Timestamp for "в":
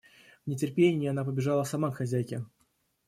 0.47-0.49